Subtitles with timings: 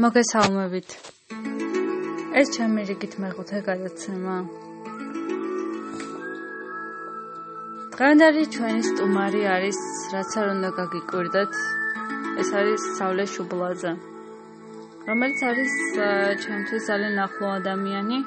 [0.00, 0.92] მოგესალმებით.
[2.40, 4.36] ეს ჩემი რიგით მეხუთე გადაცემა.
[7.96, 9.80] დღევანდელი ჩვენი სტუმარი არის,
[10.14, 11.52] რაც არ უნდა გაგიკვირდეთ.
[12.40, 13.92] ეს არის სავლე შუბლაძე.
[15.08, 15.74] რომელიც არის
[16.46, 18.18] ჩემთვის ძალიან ახლო ადამიანი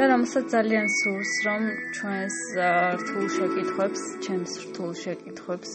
[0.00, 1.62] და რომელსაც ძალიან სურს, რომ
[1.96, 2.36] ჩვენს
[2.98, 5.70] რთულ შეკითხვებს, ჩემს რთულ შეკითხვებს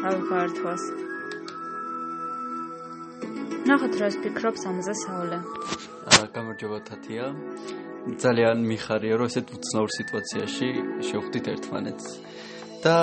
[0.00, 1.11] თავგართვას.
[3.72, 5.38] ნახოთ რა ფიქრობს ამაზე საოლე.
[6.12, 7.26] აა გამარჯობა თათია.
[8.24, 10.68] ძალიან მიხარია რომ ესეთ უცნაურ სიტუაციაში
[11.08, 12.06] შევხვდით ერთმანეთს.
[12.84, 12.96] და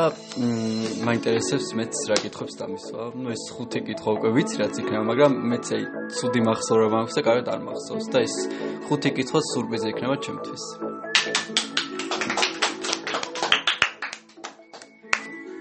[1.07, 3.03] მაინტერესებს მეც რა კითხებს დამისვა.
[3.17, 5.83] ნუ ეს ხუთი კითხვა უკვე ვიცი რაც იქნება, მაგრამ მეც აი
[6.19, 8.35] ცუდი მახსოვრება მაქვს და კარგად არ მახსოვს და ეს
[8.85, 10.63] ხუთი კითხვა სურპრიზი იქნება ჩემთვის.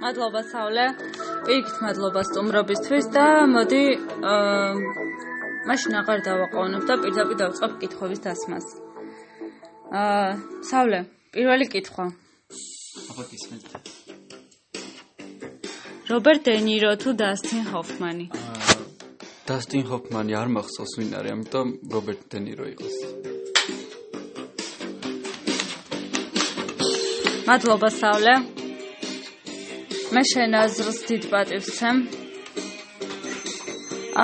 [0.09, 0.85] მადლობა საოლე.
[1.45, 3.83] პირიქით მადლობა სტუმრობისთვის და მოდი
[4.33, 4.69] აა
[5.69, 8.67] მაშინ აღარ დავაყოვნებ და პირდაპირ დავწყებ კითხვების დასმას.
[9.93, 10.31] აა
[10.65, 11.01] საოლე,
[11.37, 12.07] პირველი კითხვა.
[13.11, 13.65] აბა გისმენთ.
[16.09, 18.27] რობერტ დე ნირო თუ დასტინ ჰოფმანი?
[18.33, 18.79] აა
[19.49, 22.97] დასტინ ჰოფმანი არ მახსოვს ვინ არის, ამიტომ რობერტ დე ნირო იყოს.
[27.49, 28.58] მადლობა საოლე.
[30.09, 31.99] მე შენ აზრს დიდ პატივს ვცემ.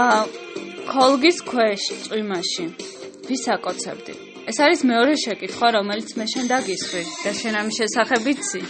[0.00, 0.20] აა
[0.88, 2.64] კოლგის ქვეშ წვიმაში
[3.28, 4.14] ვის აკოცებდი?
[4.48, 8.62] ეს არის მეორე შეკითხვა, რომელიც მე შენ დაგისვრი და შენ ამის შესახებ იცი?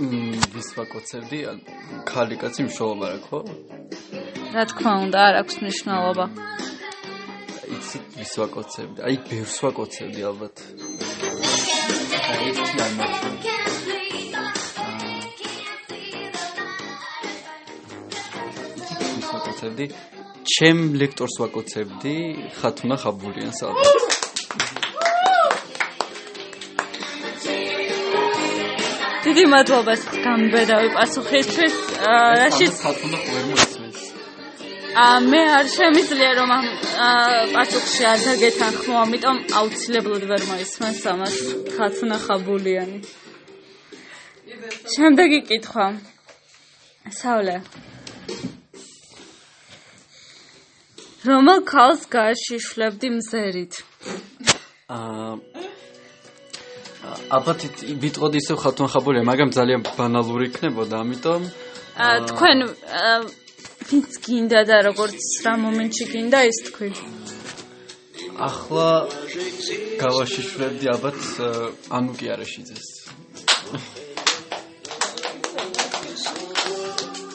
[0.00, 1.38] მმ ვის ვაკოცებდი?
[2.08, 3.40] ხალი კაცი მშოვობა რა ხო?
[4.54, 6.26] რა თქმა უნდა, არ აქვს მნიშვნელობა.
[7.74, 8.98] იცი ვის ვაკოცებდი?
[9.06, 10.56] აი ბევრს ვაკოცებდი ალბათ.
[12.32, 13.53] აი ეს თიანა.
[19.54, 19.86] ვაკოცებდი.
[20.44, 22.14] ჩემ ლექტორს ვაკოცებდი.
[22.58, 24.14] ხათუნა ხაბულიანს ალბათ
[29.24, 29.94] დიდი მადლობა
[30.24, 31.76] გამბედავი პასუხისთვის
[32.40, 34.00] რაშიც ხათუნა ვერ მოისმენს
[35.00, 36.66] ა მე არ შემიძლია რომ ამ
[37.54, 41.36] პასუხში არ დაგეთანხმო ამიტომ აუცილებლად ვერ მოისმენს ამას.
[41.76, 42.98] ხათუნა ხაბულიანი.
[44.94, 45.86] შემდეგი კითხვა
[47.20, 47.56] საულე
[51.24, 53.74] რომელ ქალს გაშიშლებდი მზერით?
[54.94, 55.32] აა
[57.36, 57.60] აბათ
[58.02, 61.42] ვიტყოდი ისევ ხათუნ ხაბურია, მაგრამ ძალიან ბანალური იქნებოდა, ამიტომ
[62.04, 62.58] აა თქვენ
[63.88, 66.90] ვინც გინდა და როგორც რა მომენტში გინდა ის თქვი?
[68.34, 68.88] ახლა
[70.02, 71.20] გავაშიშლებდი აბათ
[71.96, 72.86] ანუკი არაშიძეს.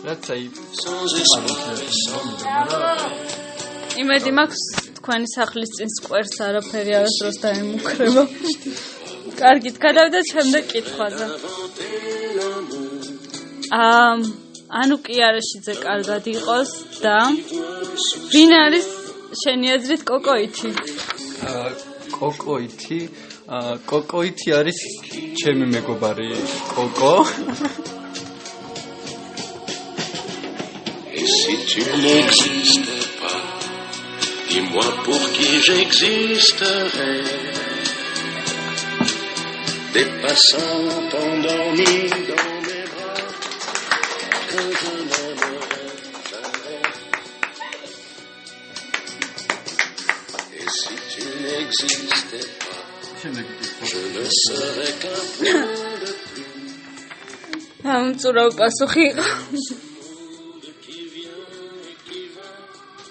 [0.06, 0.44] რაც აი
[3.99, 4.61] იმედი მაქვს
[4.99, 8.23] თქვენი სახლის წინ სკვერს არაფერი არასდროს დაემუქრება.
[9.39, 11.25] კარგით, გადავიდეთ შემდეგ კითხვაზე.
[13.79, 14.13] აა
[14.81, 16.71] ანუ კი არაშიძე კარგად იყოს
[17.03, 17.17] და
[18.33, 18.88] ვინ არის
[19.41, 20.69] შენი აზრით კოკოითი?
[21.49, 21.69] აა
[22.15, 22.99] კოკოითი
[23.59, 24.79] აა კოკოითი არის
[25.43, 26.29] ჩემი მეგობარი
[26.75, 27.15] კოკო.
[31.69, 32.98] Tu n'existes
[34.49, 37.23] Dis-moi pour qui j'existerais.
[39.93, 43.21] Des passants endormis dans mes bras
[44.49, 45.69] que je n'aimerais.
[50.57, 52.83] Et si tu n'existais pas,
[53.83, 56.49] je ne serais qu'un point de plus.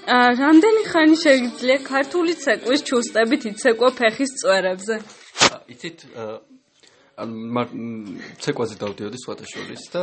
[0.08, 4.94] რამდენი ხანი შეიძლება ქართული ცეკვის ჩუსტებით იცეკვა ფეხის წვერებზე?
[5.68, 5.98] იცით
[7.18, 7.30] ან
[8.40, 10.02] ცეკვაზე დავდიოდი სვათაშორის და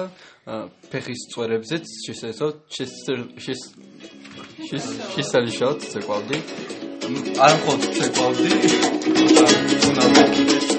[0.94, 2.94] ფეხის წვერებზეც შესაძლოა შეს
[3.46, 3.62] შეს
[4.70, 4.86] შეს
[5.16, 6.38] შესაძლოა ცეკვავდი.
[7.46, 8.52] არ მხოლოდ ცეკვავდი,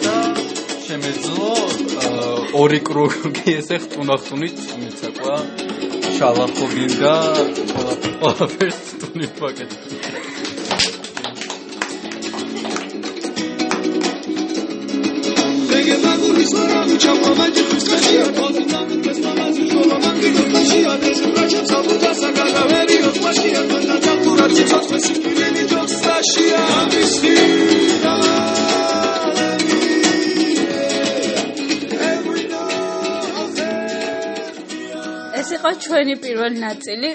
[0.06, 0.16] და
[0.86, 1.50] შემეძლო
[2.62, 5.36] ორი კრუგი ესე ხტუნახტუნით მიცეკვა.
[6.16, 7.14] შალახო გინდა
[8.20, 9.96] ყველაფერს ტუნი პაკეტი
[15.78, 22.12] ეგე მაგური სორა ჩამა მაჯი ხსკაშია თოთნა მის მამაზი შოლა მაგი ხსკაშია ეს რაჩა საბუდა
[22.20, 27.34] საგადა ვერი ოსმაშია თოთნა თურა ციცოს ფესი კირენი ჯოსაშია ამისტი
[35.66, 37.10] იყო ჩვენი პირველი ნაწილი.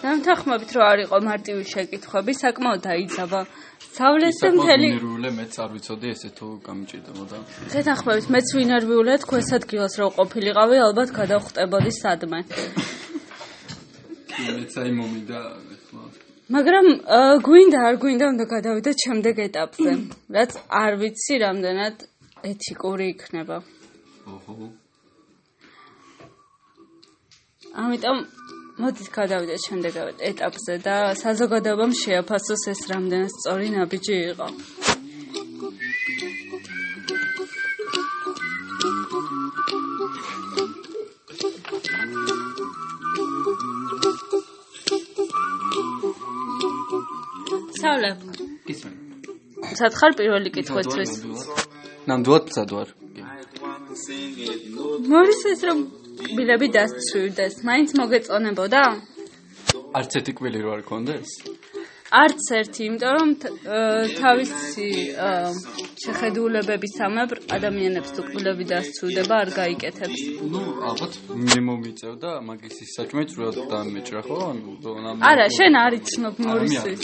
[0.00, 3.40] დამთახმებით რო არ იყო მარტივი შეკითხვები, საკმაოდ დაიძაბა.
[3.90, 7.36] სავლეს და მთელი ნერვიულე მეც არ ვიცოდი ესე თუ გამიჭირდებოდა.
[7.74, 12.40] შეთანხმებით მეც ვინერვიულე თქო ეს ადგილას რო ყოფილიყავი, ალბათ გადავხტებოდი სადმე.
[14.40, 15.40] მეც აი მომიდა
[15.74, 16.02] ეხლა.
[16.54, 16.86] მაგრამ
[17.46, 19.92] გვინდა არ გვინდა უნდა გადავიდეთ შემდეგ ეტაპზე,
[20.36, 20.50] რაც
[20.82, 21.96] არ ვიცი რამდენად
[22.50, 23.56] ეთიკური იქნება.
[24.26, 24.66] ოჰო.
[27.70, 28.18] ამიტომ
[28.80, 29.96] მოდით გადავიდეთ შემდეგ
[30.30, 34.48] ეტაპზე და საზოგადოებამ შეაფასოს ეს რამდენად სწორი ნაბიჯი იყო.
[47.80, 48.10] სავლე.
[48.66, 48.94] გიცნობ.
[49.80, 51.12] სათხარ პირველი კითხვისთვის.
[52.08, 52.88] ნამდვილად მზად ვარ.
[55.10, 55.78] მოვისეს რომ
[56.30, 58.82] კბილები დასცვირდეს, მაინც მოგეწონებოდა?
[59.98, 61.30] არც ერთი კბილი რო არ კონდეს?
[62.10, 63.30] არც ერთი, იმიტომ რომ
[64.18, 64.88] თავისი
[66.04, 70.20] შეხედულებების სამებრ ადამიანებს თუ კბილები დასცვირდება, არ გაიკეთებს.
[70.50, 71.12] ნუ, ალბათ
[71.50, 74.38] მე მომიწევდა მაგის ის საჭმეც რო დამეჭრა ხო?
[74.50, 74.70] ანუ
[75.30, 77.02] არა, შენ არ იცნობ მორისის.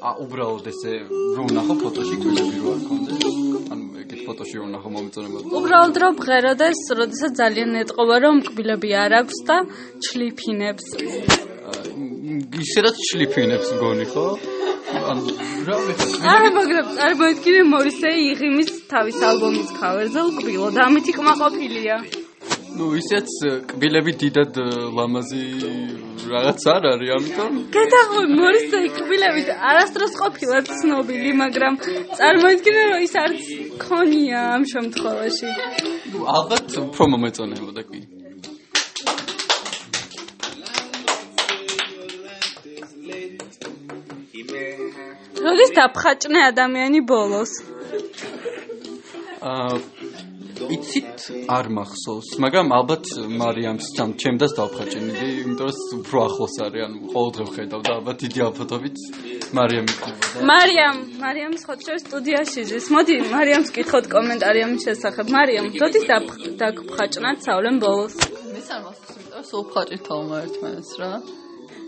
[0.00, 0.92] ა უბრალოდ ესე
[1.36, 3.89] რო ნახო ფოტოში კბილები რო არ კონდეს?
[4.30, 5.38] ფოტოში რომ ნახო მომწონება.
[5.58, 9.56] უბრალოდ რომ ღეროდეს, როდესაც ძალიან ეტყობა რომ კბილები არ აქვს და
[10.06, 10.86] ჩლიფინებს.
[12.62, 14.26] ისედაც ჩლიფინებს გონი ხო?
[15.10, 15.22] ანუ
[15.66, 15.76] რა
[16.30, 21.96] არა, მაგრამ წარმოიდგინე მორისე იღიმის თავის ალბომის ქავერზე უკბილო და ამით იკმაყოფილია.
[22.75, 23.29] ну ისეც
[23.69, 24.57] კბილები დიდად
[24.97, 25.43] ლამაზი
[26.31, 31.79] რაღაც არ არის ამიტომ გადაღო მორისე კბილები არასდროს ყოფილა ცნობილი მაგრამ
[32.19, 33.47] წარმოიდგინე რომ ის არც
[33.85, 35.53] ქონია ამ შემთხვევაში
[36.11, 38.03] ну ალბათ უფრო მომეწონებოდა კი
[45.45, 47.51] როდის დაფხაჭნე ადამიანი ბოლოს
[49.45, 49.98] აა
[50.76, 51.18] იცით
[51.50, 53.04] არ მახსოვს, მაგრამ ალბათ
[53.40, 58.40] მარიამს სამ ჩემდას დავხაჭინდი, იმიტომ რომ უფრო ახლოს არის, ანუ ყოველდღე ვხედავ და ალბათ დიდი
[58.48, 58.96] ალბათობით
[59.58, 60.44] მარიამი იქნებოდა.
[60.50, 62.86] მარიამ, მარიამის ხოთშო სტუდიაში ჟეს.
[62.94, 65.26] მოდი მარიამს კითხოთ კომენტარი ამის შესახებ.
[65.36, 66.04] მარიამ, როდის
[66.62, 68.14] დაგხაჭნათ სავლენ ბოლოს?
[68.54, 71.12] მე არ მახსოვს, იმიტომ რომ სულ ხაჭითავ ერთმანეთს რა.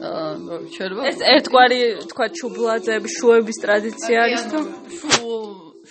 [0.02, 1.80] აა შეიძლება ეს ერთგვარი
[2.10, 4.58] თქვა ჩუბლაძეების შუების ტრადიცია არის თუ
[4.98, 5.28] შუ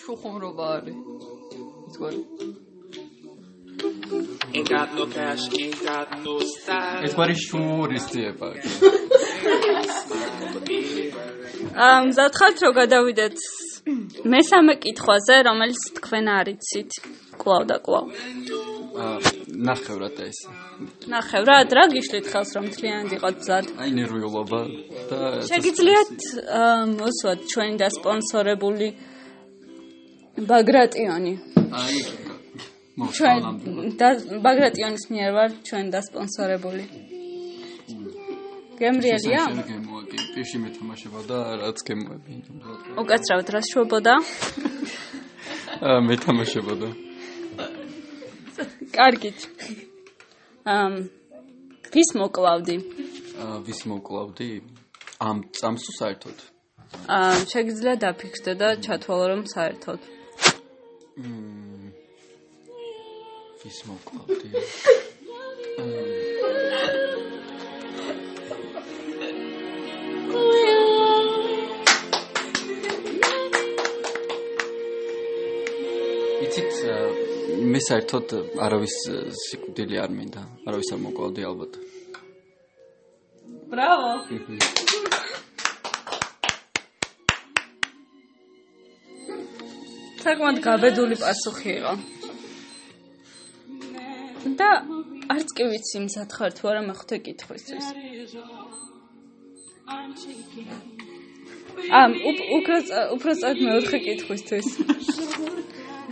[0.01, 0.97] შუხუმრობა არის.
[1.87, 2.19] ეს გვარი
[4.53, 7.03] Ain't got no cash, ain't got no style.
[7.07, 8.47] ეს გვარი შურისტიება.
[11.87, 13.37] ამ ზათხართ რომ გადავიდეთ
[14.33, 16.91] მესამე კითხვაზე, რომელიც თქვენ არიცით.
[17.41, 18.05] კლავ და კლავ.
[18.91, 19.17] აა
[19.69, 20.39] ნახევრად ეს.
[21.07, 23.65] ნახევრად რა გიშლით ხელს რომ თლიანად იყოთ ზად?
[23.81, 24.61] აი ნერვიულობა
[25.09, 26.17] და შეგიძლიათ
[26.99, 28.87] მოსვათ ჩვენი დასპონსორებული
[30.51, 31.33] ბაგრატიონი.
[31.71, 32.20] აი
[33.09, 33.41] ჩვენ
[33.97, 34.09] და
[34.45, 36.83] ბაგრატიონის მიერ ვარ ჩვენ დასპონსორებული.
[38.81, 39.41] გემრიელია?
[40.33, 42.33] პირში მეთამაშება და რაც გემოები.
[43.01, 44.13] უკაცრავად რა შვებოდა?
[45.81, 46.89] მეთამაშებოდა.
[48.95, 49.39] კარგით.
[50.65, 50.93] ამ
[51.93, 52.75] ვის მოკლავდი?
[53.41, 54.49] აა ვის მოკლავდი?
[55.25, 56.37] ამ წამს საერთოდ.
[57.17, 59.99] აა შეგიძლია დაფიქსდე და ჩათვალო რომ საერთოდ.
[61.17, 61.80] მმ
[63.61, 64.47] ვის მოკლავდი?
[76.41, 76.79] იცით
[77.71, 78.33] მე საერთოდ
[78.65, 78.95] არავის
[79.43, 81.77] სიკვდილი არ მინდა, არავის არ მოკლავდი ალბათ.
[83.71, 84.09] ბრავო.
[90.25, 91.93] საკმაოდ გაბედული პასუხი იყო.
[94.59, 94.69] და
[95.29, 97.85] არც კი ვიცი მზად ხარ თუ არა მეხუთე კითხვისთვის.
[102.01, 102.75] ამ უფრო
[103.15, 104.67] უფრო სწორად მეოთხე კითხვისთვის.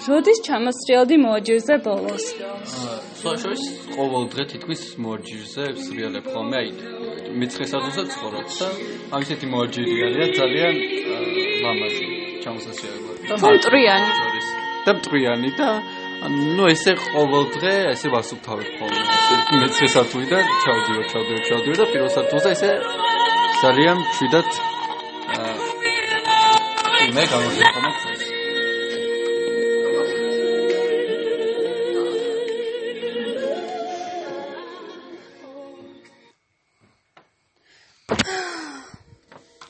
[0.08, 2.26] როდის ჩამოსრიალდი მოაჯირზე ბოლოს?
[3.22, 3.64] სოშოის
[3.98, 6.70] ყოველ დღე თითქმის მოაჯირზე სრიალებ ხოლმე, აი
[7.40, 8.68] მეცხრე საათზე ცხოვრობ და
[9.14, 10.76] ამ ისეთი მოაჯირი არის ძალიან
[11.64, 12.08] ლამაზი
[12.44, 13.18] ჩამოსასრიალებლად.
[13.42, 14.10] და მტრიანი.
[14.86, 15.70] და მტრიანი და
[16.28, 22.12] ну ესე ყოველ დღე ესე ვასუფთავებ ხოლმე ესე მეცხრე სართულიდან ჩავდივარ ჩავდივარ ჩავდივარ და პირველ
[22.16, 22.72] სართულზე ესე
[23.62, 24.50] ძალიან მშვიდად
[27.16, 27.90] მე გამოსახავ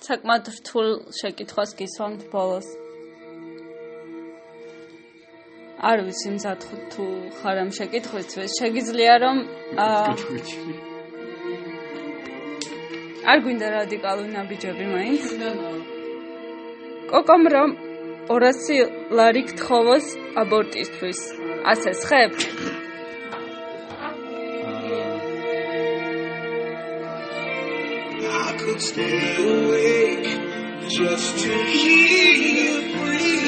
[0.10, 2.68] საკმაოდ რთულ შეკითხვას გისვამთ ბოლოს.
[5.80, 7.06] არ ვიცი მზად თუ
[7.40, 8.52] ხარ ამ შეკითხვისთვის.
[8.60, 9.38] შეგიძლია რომ
[13.32, 15.24] არ გვინდა რადიკალური ნაბიჯები მაინც?
[17.12, 17.70] კოკომ რომ
[18.28, 20.06] 200 ლარი გთხოვოს
[20.42, 21.20] აბორტისთვის.
[21.72, 22.34] ასე ხებ?
[28.60, 30.30] could stay awake
[30.90, 33.39] just to hear you breathing.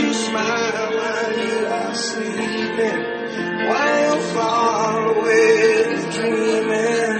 [0.00, 3.00] You smile while you are sleeping,
[3.68, 5.80] while you're far away
[6.16, 7.12] dreaming.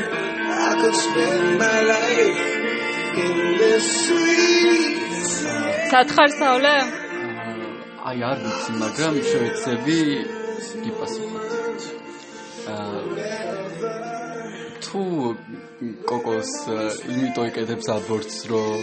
[0.68, 2.40] I could spend my life
[3.24, 4.98] in this sweet.
[5.92, 6.76] სათხარ საულე?
[8.08, 9.98] აი არ ვიცი, მაგრამ შევეცები
[10.84, 11.80] გიპასუხოთ.
[12.74, 13.00] აა
[14.84, 15.02] თუ
[16.10, 16.52] კოკოს
[17.12, 18.78] იმიტომ იკეთებს აბორტს, რომ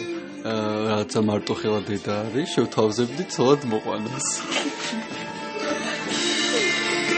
[0.46, 4.28] რაღაცა მარტო ხელა დედა არის, შევთავაზებდი ცოლად მოყვანას.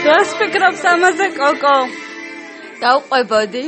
[0.04, 1.76] გას ფიქრობს ამაზე კოკო?
[2.80, 3.64] დაუყვებოდი?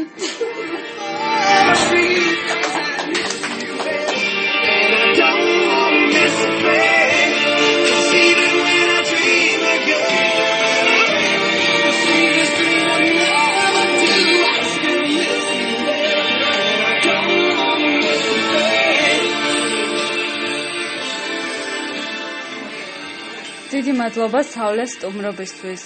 [24.03, 25.83] მადლობა საულეს სტუმრობისთვის.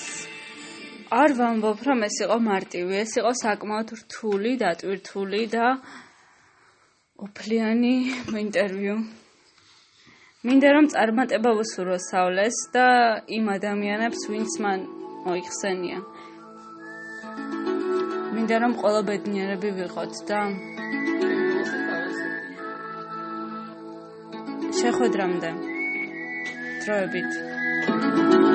[1.12, 5.66] არ ვამბობ, რომ ეს იყო მარტივი, ეს იყო საკმაოდ რთული, დატვირთული და
[7.26, 7.94] ოფლიანი
[8.44, 8.96] ინტერვიუ.
[10.48, 12.86] მინდა რომ წარმატება ვუსურვო საულეს და
[13.36, 14.80] იმ ადამიანებს, ვინც მან
[15.26, 15.98] მოიხსენია.
[18.32, 20.40] მინდა რომ ყველა ბედნიერები ვიყოთ და
[24.80, 25.50] შეხვედრამდე
[26.80, 27.55] დროებით